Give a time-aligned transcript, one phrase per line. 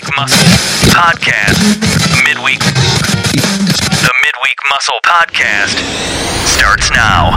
[0.00, 0.48] Midweek Muscle
[0.88, 1.60] Podcast.
[2.24, 2.58] Midweek.
[2.60, 5.76] The Midweek Muscle Podcast
[6.46, 7.36] starts now.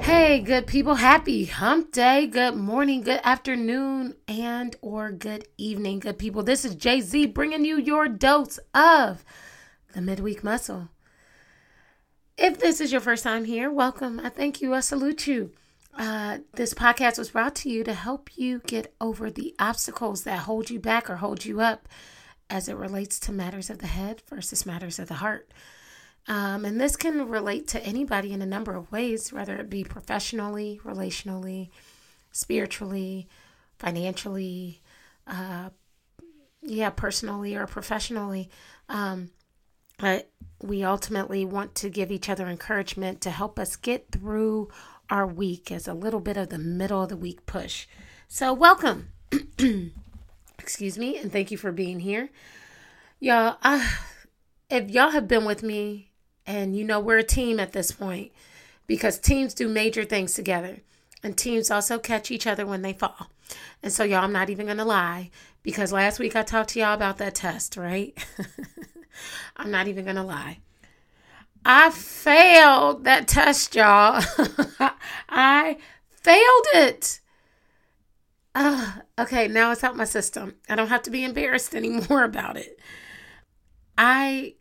[0.00, 2.26] Hey, good people, happy hump day.
[2.26, 6.42] Good morning, good afternoon, and or good evening, good people.
[6.42, 9.24] This is Jay-Z bringing you your dose of
[9.94, 10.90] the midweek muscle.
[12.36, 14.20] If this is your first time here, welcome.
[14.22, 14.74] I thank you.
[14.74, 15.52] I salute you.
[15.98, 20.40] Uh, this podcast was brought to you to help you get over the obstacles that
[20.40, 21.88] hold you back or hold you up
[22.50, 25.50] as it relates to matters of the head versus matters of the heart.
[26.28, 29.84] Um, and this can relate to anybody in a number of ways, whether it be
[29.84, 31.70] professionally, relationally,
[32.30, 33.28] spiritually,
[33.78, 34.82] financially,
[35.26, 35.70] uh,
[36.62, 38.50] yeah, personally or professionally.
[38.88, 39.30] Um,
[39.98, 40.30] but
[40.62, 44.68] we ultimately want to give each other encouragement to help us get through
[45.10, 47.86] our week as a little bit of the middle of the week push.
[48.28, 49.12] So, welcome.
[50.58, 52.30] Excuse me, and thank you for being here.
[53.20, 53.94] Y'all, I,
[54.68, 56.10] if y'all have been with me,
[56.46, 58.32] and you know we're a team at this point
[58.86, 60.78] because teams do major things together,
[61.22, 63.30] and teams also catch each other when they fall.
[63.82, 65.30] And so, y'all, I'm not even going to lie
[65.62, 68.16] because last week I talked to y'all about that test, right?
[69.56, 70.58] I'm not even going to lie.
[71.68, 74.22] I failed that test, y'all.
[75.28, 75.76] I
[76.10, 77.20] failed it.
[79.18, 80.54] Okay, now it's out my system.
[80.68, 82.78] I don't have to be embarrassed anymore about it.
[83.98, 84.54] I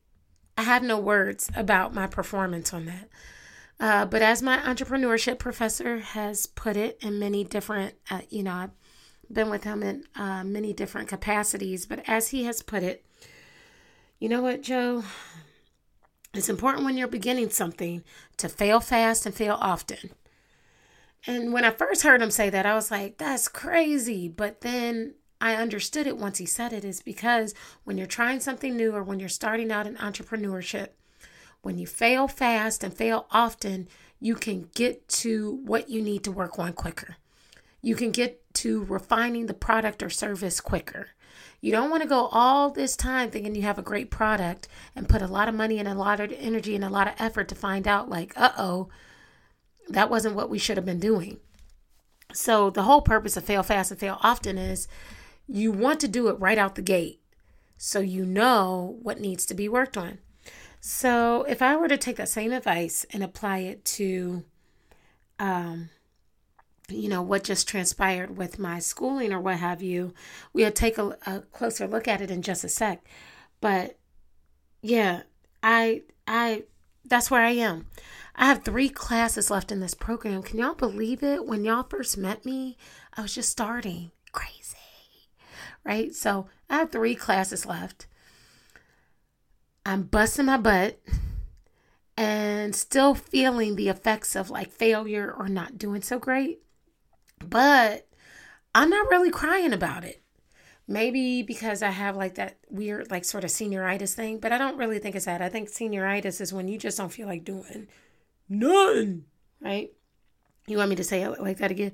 [0.57, 3.09] I have no words about my performance on that.
[3.79, 8.53] Uh, but as my entrepreneurship professor has put it in many different, uh, you know,
[8.53, 8.71] I've
[9.31, 11.85] been with him in uh, many different capacities.
[11.85, 13.05] But as he has put it,
[14.17, 15.03] you know what, Joe?
[16.35, 18.03] It's important when you're beginning something
[18.37, 20.11] to fail fast and fail often.
[21.25, 24.27] And when I first heard him say that, I was like, that's crazy.
[24.27, 28.75] But then I understood it once he said it is because when you're trying something
[28.75, 30.89] new or when you're starting out in entrepreneurship,
[31.61, 33.87] when you fail fast and fail often,
[34.19, 37.15] you can get to what you need to work on quicker.
[37.81, 41.09] You can get to refining the product or service quicker.
[41.61, 45.09] You don't want to go all this time thinking you have a great product and
[45.09, 47.47] put a lot of money and a lot of energy and a lot of effort
[47.49, 48.89] to find out, like, uh oh,
[49.89, 51.39] that wasn't what we should have been doing.
[52.33, 54.87] So, the whole purpose of fail fast and fail often is
[55.47, 57.21] you want to do it right out the gate
[57.77, 60.19] so you know what needs to be worked on.
[60.79, 64.43] So, if I were to take that same advice and apply it to,
[65.39, 65.89] um,
[66.89, 70.13] you know, what just transpired with my schooling or what have you,
[70.53, 73.05] we'll take a, a closer look at it in just a sec.
[73.61, 73.97] But
[74.81, 75.23] yeah,
[75.63, 76.63] I, I,
[77.03, 77.87] that's where I am.
[78.35, 80.43] I have three classes left in this program.
[80.43, 81.45] Can y'all believe it?
[81.45, 82.77] When y'all first met me,
[83.15, 84.11] I was just starting.
[84.31, 84.75] Crazy.
[85.83, 86.13] Right?
[86.13, 88.07] So I have three classes left.
[89.85, 90.99] I'm busting my butt
[92.17, 96.61] and still feeling the effects of like failure or not doing so great.
[97.39, 98.07] But
[98.73, 100.21] I'm not really crying about it.
[100.87, 104.77] Maybe because I have like that weird, like sort of senioritis thing, but I don't
[104.77, 105.41] really think it's that.
[105.41, 107.87] I think senioritis is when you just don't feel like doing
[108.47, 109.25] none,
[109.59, 109.91] right?
[110.67, 111.93] You want me to say it like that again?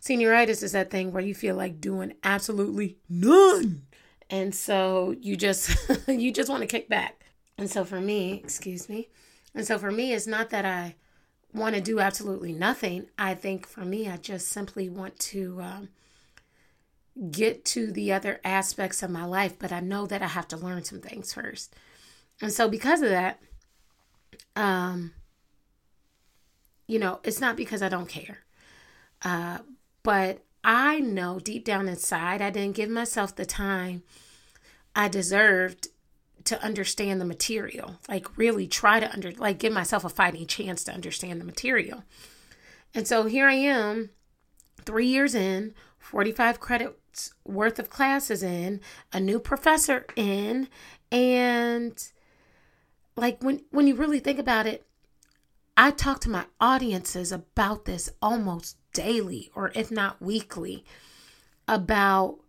[0.00, 3.82] Senioritis is that thing where you feel like doing absolutely none.
[4.30, 5.76] And so you just
[6.08, 7.24] you just want to kick back.
[7.58, 9.08] And so for me, excuse me.
[9.54, 10.96] And so for me it's not that I
[11.54, 13.06] want to do absolutely nothing.
[13.18, 15.88] I think for me I just simply want to um,
[17.30, 20.56] get to the other aspects of my life, but I know that I have to
[20.56, 21.74] learn some things first.
[22.40, 23.40] And so because of that,
[24.56, 25.12] um,
[26.86, 28.38] you know, it's not because I don't care.
[29.22, 29.58] Uh,
[30.02, 34.02] but I know deep down inside, I didn't give myself the time
[34.94, 35.88] I deserved
[36.44, 37.98] to understand the material.
[38.08, 42.04] Like, really try to under, like, give myself a fighting chance to understand the material.
[42.94, 44.10] And so here I am,
[44.84, 48.80] three years in, 45 credits worth of classes in,
[49.12, 50.68] a new professor in,
[51.10, 52.08] and
[53.16, 54.86] like when when you really think about it,
[55.76, 60.84] I talk to my audiences about this almost daily, or if not weekly,
[61.66, 62.40] about,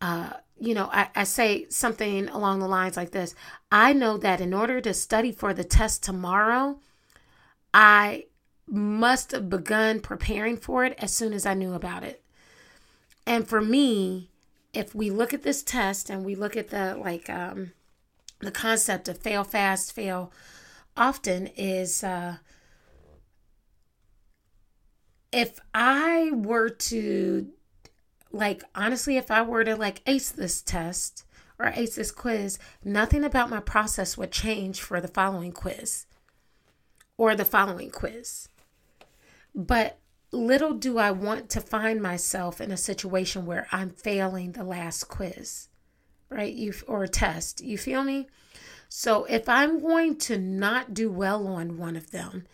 [0.00, 3.34] uh, you know, I, I say something along the lines like this
[3.70, 6.78] I know that in order to study for the test tomorrow,
[7.72, 8.24] I
[8.66, 12.22] must have begun preparing for it as soon as I knew about it.
[13.26, 14.30] And for me,
[14.72, 17.72] if we look at this test and we look at the like um,
[18.40, 20.32] the concept of fail fast, fail
[20.96, 22.36] often is uh,
[25.32, 27.48] if I were to
[28.32, 31.24] like honestly, if I were to like ace this test
[31.58, 36.06] or ace this quiz, nothing about my process would change for the following quiz
[37.16, 38.48] or the following quiz.
[39.54, 39.98] But
[40.30, 45.04] little do I want to find myself in a situation where I'm failing the last
[45.04, 45.68] quiz,
[46.28, 46.52] right?
[46.52, 47.62] You or a test.
[47.62, 48.28] You feel me?
[48.88, 52.46] So if I'm going to not do well on one of them,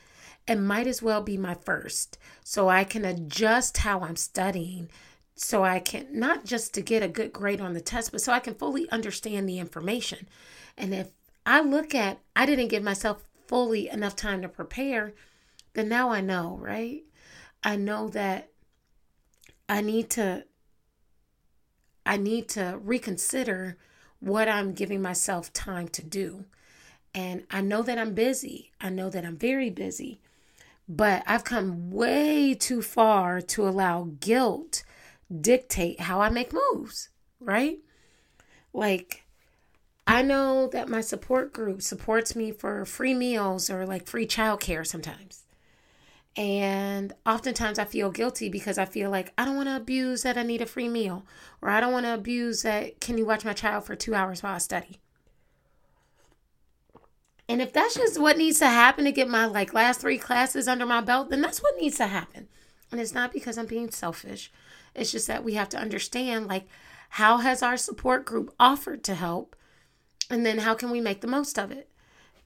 [0.47, 4.91] it might as well be my first so I can adjust how I'm studying
[5.35, 8.33] so I can not just to get a good grade on the test, but so
[8.33, 10.29] I can fully understand the information.
[10.77, 11.09] And if
[11.45, 15.15] I look at I didn't give myself fully enough time to prepare,
[15.75, 17.03] then now I know, right?
[17.63, 18.51] I know that
[19.69, 20.45] I need to
[22.07, 23.79] I need to reconsider
[24.21, 26.45] what I'm giving myself time to do.
[27.15, 28.73] And I know that I'm busy.
[28.81, 30.21] I know that I'm very busy.
[30.89, 34.85] But I've come way too far to allow guilt
[35.41, 37.09] dictate how I make moves,
[37.41, 37.79] right?
[38.73, 39.25] Like,
[40.07, 44.87] I know that my support group supports me for free meals or like free childcare
[44.87, 45.45] sometimes.
[46.37, 50.37] And oftentimes I feel guilty because I feel like I don't want to abuse that
[50.37, 51.25] I need a free meal
[51.63, 54.43] or I don't want to abuse that can you watch my child for two hours
[54.43, 54.99] while I study.
[57.49, 60.67] And if that's just what needs to happen to get my like last three classes
[60.67, 62.49] under my belt, then that's what needs to happen.
[62.91, 64.51] And it's not because I'm being selfish.
[64.95, 66.67] It's just that we have to understand like
[67.11, 69.57] how has our support group offered to help
[70.31, 71.91] and then how can we make the most of it?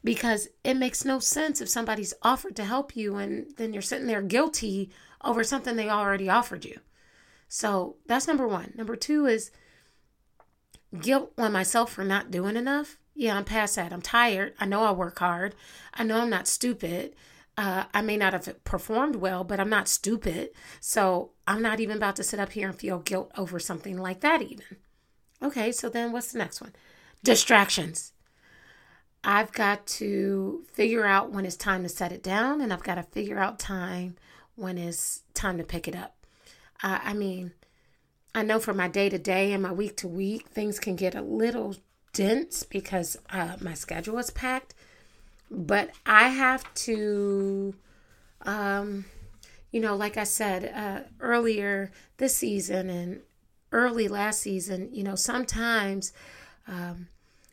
[0.04, 4.06] Because it makes no sense if somebody's offered to help you and then you're sitting
[4.06, 4.90] there guilty
[5.24, 6.78] over something they already offered you.
[7.48, 8.74] So that's number 1.
[8.76, 9.50] Number 2 is
[11.00, 12.98] guilt on myself for not doing enough.
[13.14, 13.92] Yeah, I'm past that.
[13.92, 14.54] I'm tired.
[14.60, 15.54] I know I work hard.
[15.94, 17.16] I know I'm not stupid.
[17.58, 20.50] Uh, I may not have performed well, but I'm not stupid.
[20.80, 24.20] So I'm not even about to sit up here and feel guilt over something like
[24.20, 24.76] that, even.
[25.42, 26.72] Okay, so then what's the next one?
[27.24, 28.12] Distractions.
[29.24, 32.94] I've got to figure out when it's time to set it down, and I've got
[32.94, 34.14] to figure out time
[34.54, 36.14] when it's time to pick it up.
[36.80, 37.54] Uh, I mean,
[38.36, 41.16] I know for my day to day and my week to week, things can get
[41.16, 41.74] a little
[42.12, 44.74] dense because uh, my schedule is packed
[45.50, 47.74] but I have to,
[48.42, 49.04] um,
[49.70, 53.20] you know, like I said uh, earlier this season and
[53.72, 56.12] early last season, you know, sometimes
[56.66, 57.08] um,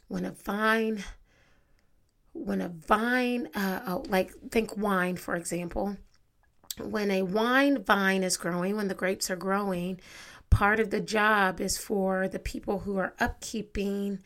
[0.07, 1.03] when a vine,
[2.33, 5.97] when a vine, uh, oh, like think wine, for example,
[6.81, 9.99] when a wine vine is growing, when the grapes are growing,
[10.49, 14.19] part of the job is for the people who are upkeeping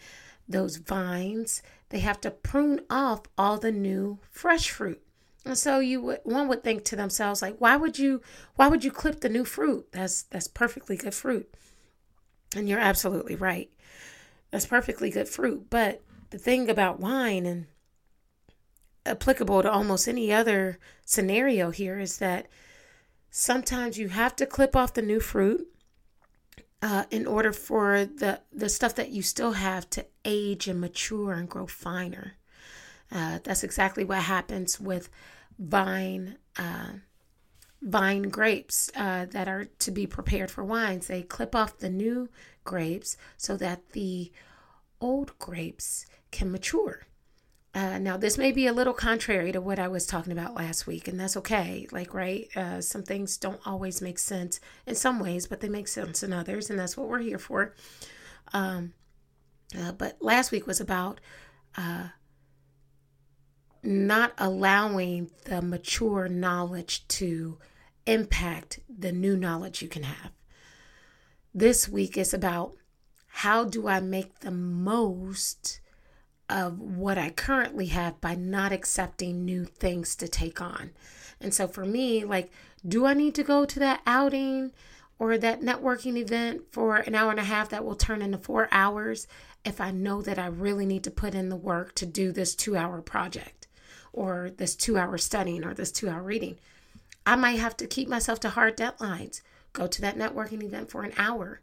[0.47, 5.01] those vines they have to prune off all the new fresh fruit.
[5.45, 8.21] And so you would one would think to themselves like why would you
[8.55, 9.87] why would you clip the new fruit?
[9.91, 11.53] That's that's perfectly good fruit.
[12.55, 13.69] And you're absolutely right.
[14.51, 16.01] That's perfectly good fruit, but
[16.31, 17.67] the thing about wine and
[19.05, 22.47] applicable to almost any other scenario here is that
[23.29, 25.67] sometimes you have to clip off the new fruit
[26.81, 31.33] uh, in order for the the stuff that you still have to age and mature
[31.33, 32.33] and grow finer.
[33.11, 35.09] Uh, that's exactly what happens with
[35.57, 36.93] vine uh,
[37.81, 41.07] vine grapes uh, that are to be prepared for wines.
[41.07, 42.29] They clip off the new
[42.63, 44.31] grapes so that the
[45.01, 47.07] old grapes can mature.
[47.73, 50.87] Uh, now, this may be a little contrary to what I was talking about last
[50.87, 51.87] week, and that's okay.
[51.91, 52.47] Like, right?
[52.55, 56.33] Uh, some things don't always make sense in some ways, but they make sense in
[56.33, 57.75] others, and that's what we're here for.
[58.53, 58.93] Um,
[59.79, 61.21] uh, but last week was about
[61.77, 62.07] uh,
[63.83, 67.59] not allowing the mature knowledge to
[68.07, 70.31] impact the new knowledge you can have.
[71.53, 72.73] This week is about
[73.27, 75.81] how do I make the most
[76.49, 80.91] of what I currently have by not accepting new things to take on.
[81.39, 82.51] And so for me, like,
[82.87, 84.71] do I need to go to that outing
[85.19, 88.67] or that networking event for an hour and a half that will turn into four
[88.71, 89.27] hours
[89.63, 92.55] if I know that I really need to put in the work to do this
[92.55, 93.67] two hour project
[94.11, 96.57] or this two hour studying or this two hour reading?
[97.25, 99.41] I might have to keep myself to hard deadlines,
[99.73, 101.61] go to that networking event for an hour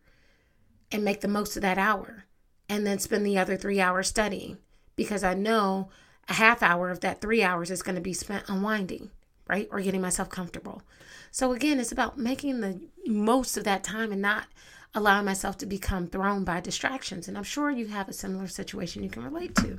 [0.93, 2.27] and make the most of that hour,
[2.69, 4.59] and then spend the other three hours studying
[4.97, 5.91] because I know
[6.29, 9.11] a half hour of that three hours is going to be spent unwinding,
[9.49, 9.69] right?
[9.71, 10.83] Or getting myself comfortable.
[11.31, 14.47] So again, it's about making the most of that time and not
[14.95, 17.29] allowing myself to become thrown by distractions.
[17.29, 19.79] And I'm sure you have a similar situation you can relate to.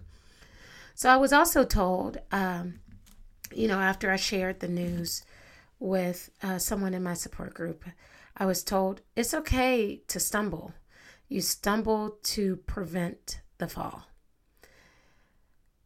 [0.93, 2.79] So I was also told, um,
[3.53, 5.24] you know, after I shared the news
[5.79, 7.83] with uh, someone in my support group,
[8.36, 10.74] I was told it's okay to stumble.
[11.27, 14.05] You stumble to prevent the fall.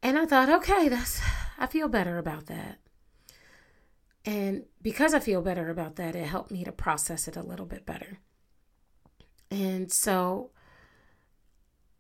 [0.04, 1.22] And I thought, okay, that's
[1.58, 2.80] I feel better about that.
[4.26, 7.66] And because I feel better about that, it helped me to process it a little
[7.66, 8.20] bit better.
[9.50, 10.52] And so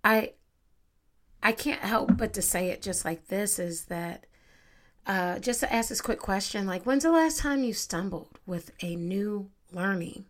[0.03, 0.33] I
[1.43, 4.25] I can't help but to say it just like this is that
[5.07, 8.71] uh, just to ask this quick question like when's the last time you stumbled with
[8.81, 10.25] a new learning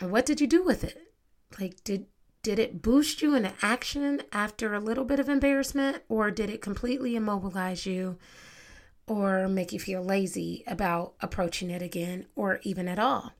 [0.00, 1.12] and what did you do with it
[1.58, 2.06] like did
[2.44, 6.60] did it boost you into action after a little bit of embarrassment or did it
[6.60, 8.18] completely immobilize you
[9.06, 13.32] or make you feel lazy about approaching it again or even at all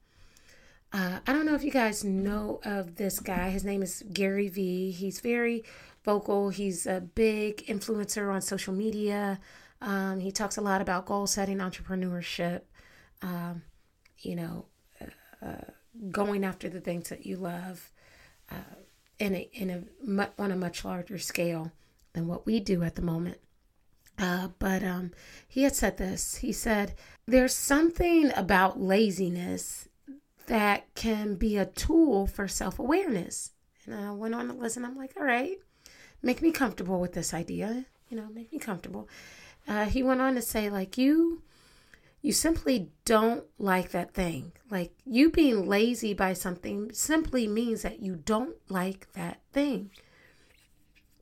[0.94, 3.50] uh, I don't know if you guys know of this guy.
[3.50, 4.92] His name is Gary Vee.
[4.92, 5.64] He's very
[6.04, 6.50] vocal.
[6.50, 9.40] He's a big influencer on social media.
[9.80, 12.60] Um, he talks a lot about goal setting, entrepreneurship,
[13.22, 13.62] um,
[14.18, 14.66] you know,
[15.00, 15.64] uh, uh,
[16.12, 17.90] going after the things that you love
[18.52, 18.76] uh,
[19.18, 21.72] in a, in a on a much larger scale
[22.12, 23.38] than what we do at the moment.
[24.18, 25.10] Uh, but um,
[25.48, 26.36] he had said this.
[26.36, 26.94] He said,
[27.26, 29.88] "There's something about laziness
[30.46, 33.52] that can be a tool for self awareness.
[33.86, 34.84] And I went on to listen.
[34.84, 35.58] I'm like, all right,
[36.22, 37.86] make me comfortable with this idea.
[38.08, 39.08] You know, make me comfortable.
[39.66, 41.42] Uh, he went on to say, like, you,
[42.24, 44.50] you simply don't like that thing.
[44.70, 49.90] Like, you being lazy by something simply means that you don't like that thing.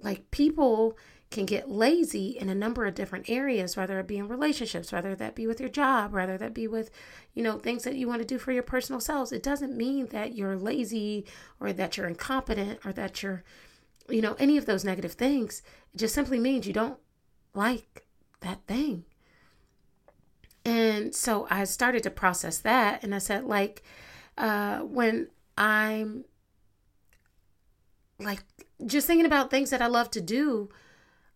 [0.00, 0.96] Like, people
[1.32, 5.16] can get lazy in a number of different areas, whether it be in relationships, whether
[5.16, 6.92] that be with your job, whether that be with,
[7.34, 9.32] you know, things that you want to do for your personal selves.
[9.32, 11.26] It doesn't mean that you're lazy
[11.58, 13.42] or that you're incompetent or that you're,
[14.08, 15.62] you know, any of those negative things.
[15.92, 17.00] It just simply means you don't
[17.54, 18.06] like
[18.42, 19.04] that thing.
[20.64, 23.82] And so I started to process that and I said, like,
[24.38, 25.28] uh, when
[25.58, 26.24] I'm
[28.18, 28.44] like
[28.86, 30.68] just thinking about things that I love to do,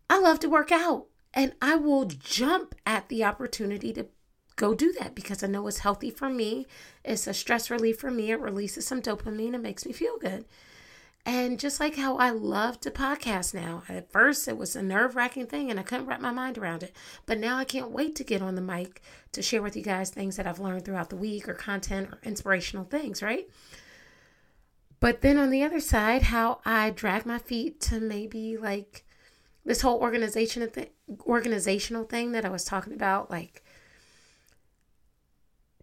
[0.09, 4.07] I love to work out and I will jump at the opportunity to
[4.55, 6.67] go do that because I know it's healthy for me.
[7.05, 8.31] It's a stress relief for me.
[8.31, 10.47] It releases some dopamine and makes me feel good.
[11.27, 15.17] And just like how I love to podcast now, at first it was a nerve
[15.17, 16.95] wracking thing and I couldn't wrap my mind around it.
[17.27, 19.03] But now I can't wait to get on the mic
[19.33, 22.21] to share with you guys things that I've learned throughout the week or content or
[22.23, 23.51] inspirational things, right?
[25.01, 29.05] But then on the other side, how I drag my feet to maybe like
[29.65, 30.93] this whole organization th-
[31.27, 33.65] organizational thing that I was talking about like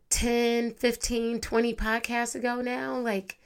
[0.09, 3.39] 10, 15, 20 podcasts ago now, like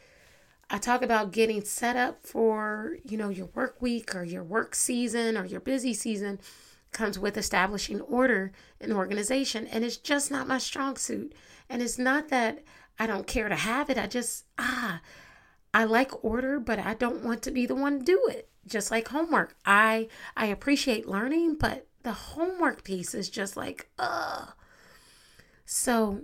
[0.70, 4.76] I talk about getting set up for, you know, your work week or your work
[4.76, 6.40] season or your busy season
[6.92, 11.34] comes with establishing order and organization and it's just not my strong suit.
[11.70, 12.64] And it's not that
[13.00, 13.98] I don't care to have it.
[13.98, 15.02] I just ah
[15.74, 18.92] I like order, but I don't want to be the one to do it just
[18.92, 19.56] like homework.
[19.66, 24.54] I I appreciate learning, but the homework piece is just like, ugh.
[25.66, 26.22] So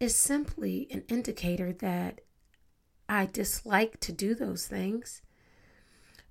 [0.00, 2.20] it's simply an indicator that
[3.14, 5.22] I dislike to do those things,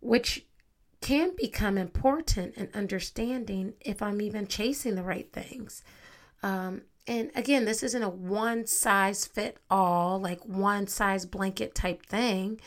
[0.01, 0.45] which
[1.01, 5.83] can become important in understanding if I'm even chasing the right things.
[6.41, 12.05] Um, and again, this isn't a one size fit all, like one size blanket type
[12.05, 12.59] thing,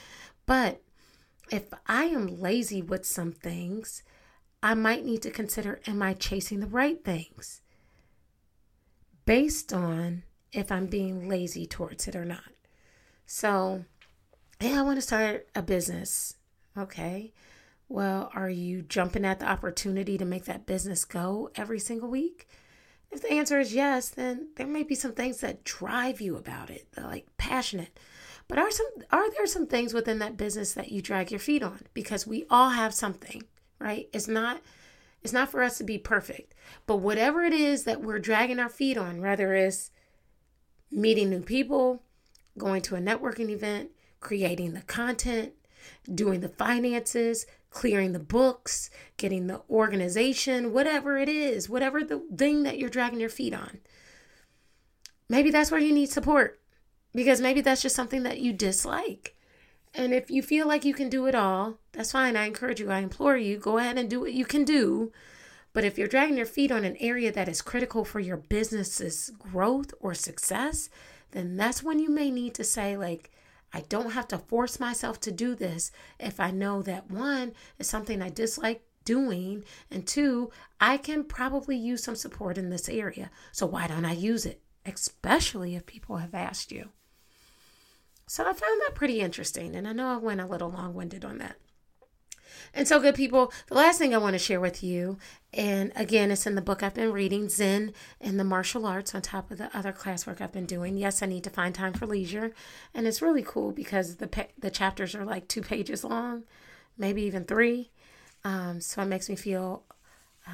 [0.46, 0.82] but
[1.50, 4.02] if I am lazy with some things,
[4.62, 7.60] I might need to consider am I chasing the right things
[9.26, 12.50] based on if I'm being lazy towards it or not.
[13.26, 13.84] So,
[14.60, 16.36] yeah, I want to start a business.
[16.76, 17.32] Okay.
[17.88, 22.48] Well, are you jumping at the opportunity to make that business go every single week?
[23.10, 26.70] If the answer is yes, then there may be some things that drive you about
[26.70, 27.98] it, like passionate.
[28.48, 31.62] But are some are there some things within that business that you drag your feet
[31.62, 31.80] on?
[31.94, 33.42] Because we all have something,
[33.78, 34.08] right?
[34.12, 34.60] It's not
[35.22, 36.54] it's not for us to be perfect.
[36.86, 39.90] But whatever it is that we're dragging our feet on, whether it's
[40.90, 42.02] meeting new people,
[42.58, 43.90] going to a networking event,
[44.26, 45.52] creating the content,
[46.12, 52.64] doing the finances, clearing the books, getting the organization, whatever it is, whatever the thing
[52.64, 53.78] that you're dragging your feet on.
[55.28, 56.58] Maybe that's where you need support
[57.14, 59.36] because maybe that's just something that you dislike.
[59.94, 62.36] And if you feel like you can do it all, that's fine.
[62.36, 65.12] I encourage you, I implore you, go ahead and do what you can do.
[65.72, 69.30] But if you're dragging your feet on an area that is critical for your business's
[69.38, 70.90] growth or success,
[71.30, 73.30] then that's when you may need to say, like,
[73.76, 77.86] I don't have to force myself to do this if I know that one is
[77.86, 83.30] something I dislike doing, and two, I can probably use some support in this area.
[83.52, 84.62] So why don't I use it?
[84.86, 86.88] Especially if people have asked you.
[88.26, 89.76] So I found that pretty interesting.
[89.76, 91.56] And I know I went a little long winded on that.
[92.74, 95.18] And so, good people, the last thing I want to share with you,
[95.52, 99.22] and again, it's in the book I've been reading, Zen and the Martial Arts, on
[99.22, 100.96] top of the other classwork I've been doing.
[100.96, 102.52] Yes, I need to find time for leisure,
[102.94, 106.44] and it's really cool because the the chapters are like two pages long,
[106.98, 107.90] maybe even three.
[108.44, 109.84] Um, so it makes me feel
[110.46, 110.50] uh,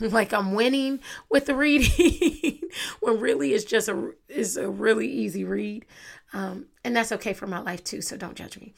[0.00, 2.60] like I'm winning with the reading,
[3.00, 5.86] when really it's just a is a really easy read,
[6.32, 8.02] um, and that's okay for my life too.
[8.02, 8.74] So don't judge me.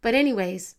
[0.00, 0.74] But anyways,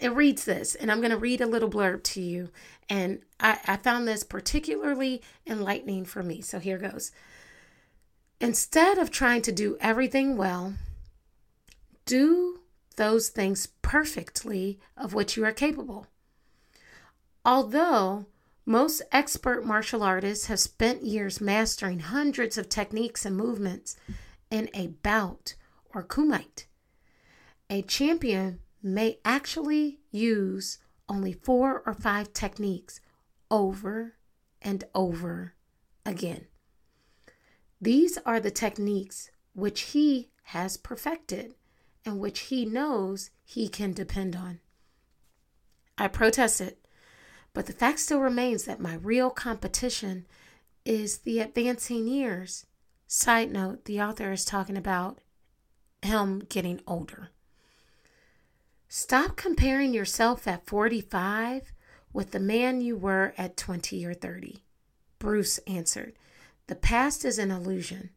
[0.00, 2.50] it reads this, and I'm going to read a little blurb to you.
[2.88, 6.42] And I, I found this particularly enlightening for me.
[6.42, 7.12] So here goes.
[8.40, 10.74] Instead of trying to do everything well,
[12.04, 12.60] do
[12.96, 16.06] those things perfectly of which you are capable.
[17.44, 18.26] Although
[18.66, 23.96] most expert martial artists have spent years mastering hundreds of techniques and movements
[24.50, 25.54] in a bout
[25.94, 26.66] or kumite,
[27.70, 30.78] a champion may actually use
[31.08, 33.00] only four or five techniques
[33.50, 34.14] over
[34.62, 35.54] and over
[36.04, 36.46] again.
[37.80, 41.54] These are the techniques which he has perfected
[42.04, 44.60] and which he knows he can depend on.
[45.98, 46.76] I protested,
[47.52, 50.26] but the fact still remains that my real competition
[50.84, 52.66] is the advancing years.
[53.06, 55.20] Side note the author is talking about
[56.02, 57.30] him getting older.
[58.98, 61.70] Stop comparing yourself at 45
[62.14, 64.62] with the man you were at 20 or 30.
[65.18, 66.14] Bruce answered,
[66.66, 68.08] The past is an illusion.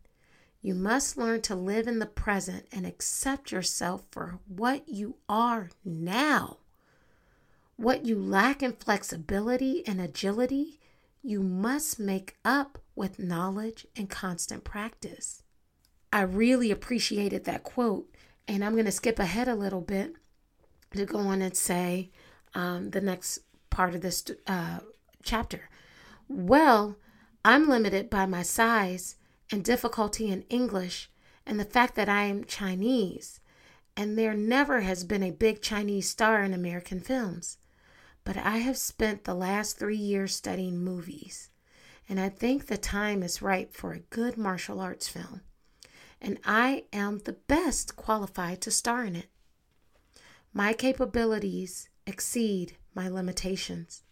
[0.62, 5.70] You must learn to live in the present and accept yourself for what you are
[5.84, 6.60] now.
[7.76, 10.80] What you lack in flexibility and agility,
[11.22, 15.44] you must make up with knowledge and constant practice.
[16.14, 18.10] I really appreciated that quote,
[18.48, 20.16] and I'm going to skip ahead a little bit
[20.96, 22.12] to go on and say
[22.54, 24.80] um, the next part of this uh,
[25.24, 25.70] chapter.
[26.28, 26.98] Well,
[27.46, 29.16] I'm limited by my size
[29.52, 31.10] and difficulty in English
[31.46, 33.40] and the fact that I am Chinese,
[33.98, 37.58] and there never has been a big Chinese star in American films.
[38.24, 41.50] But I have spent the last three years studying movies,
[42.08, 45.42] and I think the time is ripe for a good martial arts film.
[46.22, 49.28] And I am the best qualified to star in it.
[50.54, 54.04] My capabilities exceed my limitations.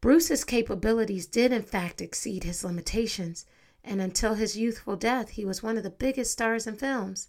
[0.00, 3.44] Bruce's capabilities did, in fact, exceed his limitations,
[3.84, 7.28] and until his youthful death, he was one of the biggest stars in films.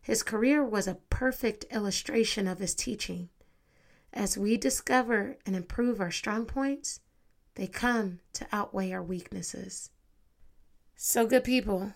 [0.00, 3.28] His career was a perfect illustration of his teaching.
[4.12, 7.00] As we discover and improve our strong points,
[7.56, 9.90] they come to outweigh our weaknesses.
[10.96, 11.92] So, good people,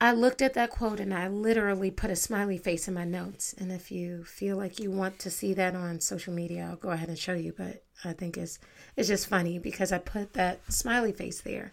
[0.00, 3.52] I looked at that quote and I literally put a smiley face in my notes.
[3.58, 6.90] And if you feel like you want to see that on social media, I'll go
[6.90, 7.52] ahead and show you.
[7.56, 8.60] But I think it's
[8.96, 11.72] it's just funny because I put that smiley face there,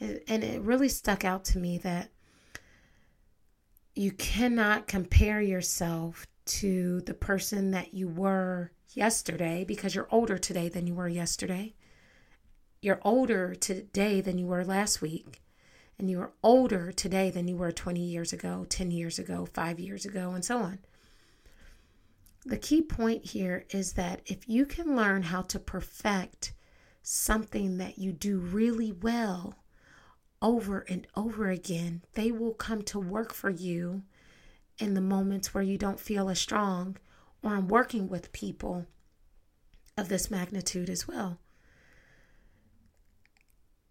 [0.00, 2.08] and it really stuck out to me that
[3.94, 10.70] you cannot compare yourself to the person that you were yesterday because you're older today
[10.70, 11.74] than you were yesterday.
[12.80, 15.42] You're older today than you were last week
[15.98, 19.80] and you are older today than you were 20 years ago, 10 years ago, five
[19.80, 20.78] years ago, and so on.
[22.46, 26.52] The key point here is that if you can learn how to perfect
[27.02, 29.56] something that you do really well
[30.40, 34.02] over and over again, they will come to work for you
[34.78, 36.96] in the moments where you don't feel as strong
[37.42, 38.86] or I'm working with people
[39.96, 41.38] of this magnitude as well.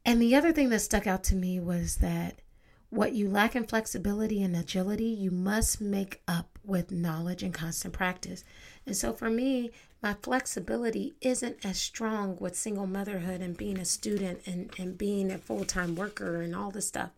[0.08, 2.41] And the other thing that stuck out to me was that
[2.89, 7.93] what you lack in flexibility and agility, you must make up with knowledge and constant
[7.93, 8.46] practice.
[8.86, 13.84] And so for me, my flexibility isn't as strong with single motherhood and being a
[13.84, 17.10] student and, and being a full time worker and all this stuff.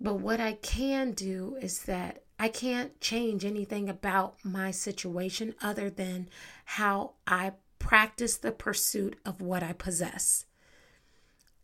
[0.00, 5.90] But what I can do is that I can't change anything about my situation other
[5.90, 6.28] than
[6.64, 10.46] how I practice the pursuit of what I possess.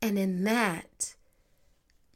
[0.03, 1.15] And in that,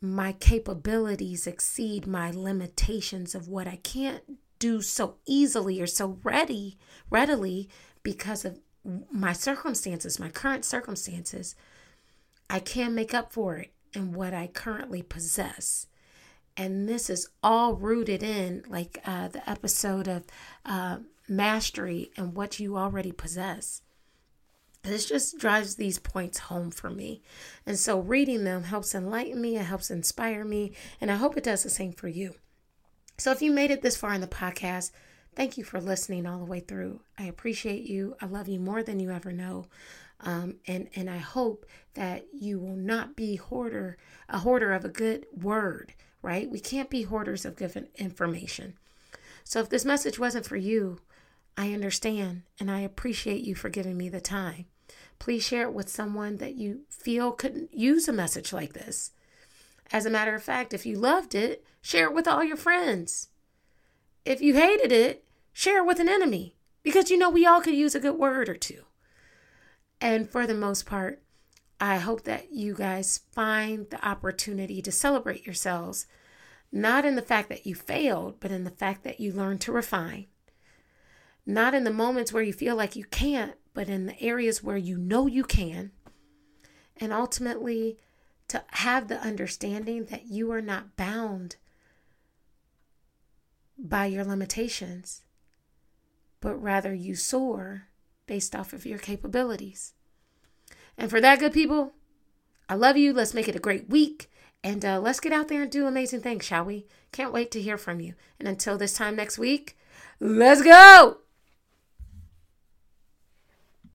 [0.01, 4.23] my capabilities exceed my limitations of what I can't
[4.59, 6.79] do so easily or so ready
[7.11, 7.68] readily
[8.03, 8.61] because of
[9.11, 11.55] my circumstances, my current circumstances.
[12.51, 15.87] I can make up for it in what I currently possess.
[16.57, 20.25] And this is all rooted in, like uh, the episode of
[20.64, 23.83] uh, mastery and what you already possess.
[24.85, 27.23] This just drives these points home for me.
[27.64, 31.44] And so reading them helps enlighten me, it helps inspire me, and I hope it
[31.44, 32.35] does the same for you.
[33.16, 34.90] So if you made it this far in the podcast,
[35.35, 37.01] thank you for listening all the way through.
[37.18, 38.14] I appreciate you.
[38.20, 39.66] I love you more than you ever know.
[40.20, 43.97] Um, and and I hope that you will not be hoarder
[44.29, 46.51] a hoarder of a good word, right?
[46.51, 48.75] We can't be hoarders of good information.
[49.44, 51.01] So if this message wasn't for you,
[51.57, 54.66] I understand and I appreciate you for giving me the time.
[55.25, 59.13] Please share it with someone that you feel could use a message like this.
[59.91, 63.29] As a matter of fact, if you loved it, share it with all your friends.
[64.27, 67.73] If you hated it, share it with an enemy because you know we all could
[67.73, 68.83] use a good word or two.
[69.99, 71.23] And for the most part,
[71.81, 76.05] I hope that you guys find the opportunity to celebrate yourselves,
[76.71, 79.73] not in the fact that you failed, but in the fact that you learned to
[79.73, 80.27] refine.
[81.47, 84.77] Not in the moments where you feel like you can't, but in the areas where
[84.77, 85.91] you know you can.
[86.97, 87.99] And ultimately,
[88.49, 91.57] to have the understanding that you are not bound
[93.77, 95.23] by your limitations,
[96.41, 97.89] but rather you soar
[98.27, 99.95] based off of your capabilities.
[100.97, 101.95] And for that, good people,
[102.69, 103.13] I love you.
[103.13, 104.31] Let's make it a great week.
[104.63, 106.87] And uh, let's get out there and do amazing things, shall we?
[107.13, 108.15] Can't wait to hear from you.
[108.39, 109.77] And until this time next week,
[110.21, 111.24] let's go.